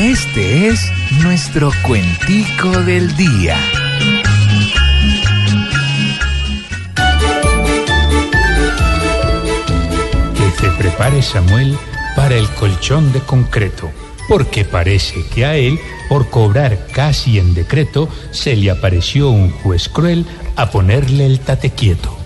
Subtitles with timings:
[0.00, 0.90] Este es
[1.22, 3.54] nuestro cuentico del día.
[10.34, 11.76] Que se prepare Samuel
[12.16, 13.90] para el colchón de concreto,
[14.26, 15.78] porque parece que a él,
[16.08, 20.24] por cobrar casi en decreto, se le apareció un juez cruel
[20.56, 22.16] a ponerle el tate quieto.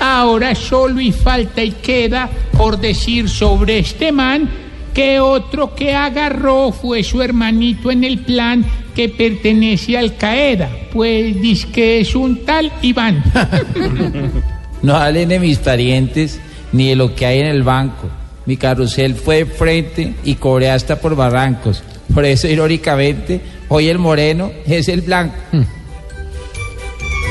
[0.00, 4.63] Ahora solo y falta y queda por decir sobre este man
[4.94, 11.40] que otro que agarró fue su hermanito en el plan que pertenece al Qaeda, pues
[11.40, 13.22] dice que es un tal Iván.
[14.82, 16.38] No hablen de mis parientes
[16.72, 18.10] ni de lo que hay en el banco.
[18.44, 21.82] Mi carrusel fue de frente y cobré hasta por barrancos.
[22.12, 25.36] Por eso, irónicamente, hoy el moreno es el blanco.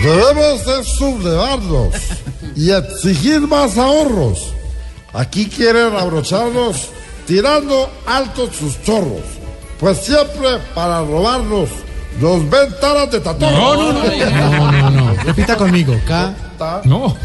[0.02, 1.94] Debemos de sublevarnos
[2.56, 4.52] y exigir más ahorros.
[5.14, 6.90] Aquí quieren abrocharnos
[7.26, 9.22] tirando altos sus chorros.
[9.80, 11.70] Pues siempre para robarnos
[12.20, 13.54] nos ven taras de tatón.
[13.54, 14.02] No, no, no.
[14.02, 15.14] No, no, no.
[15.24, 15.96] Repita conmigo.
[16.08, 16.34] K.
[16.86, 17.16] No.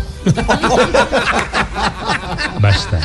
[2.60, 3.00] Basta.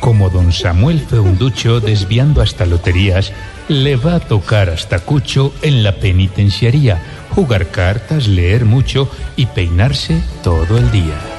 [0.00, 3.32] Como don Samuel Feunducho desviando hasta loterías,
[3.68, 7.02] le va a tocar hasta Cucho en la penitenciaría,
[7.34, 11.35] jugar cartas, leer mucho y peinarse todo el día.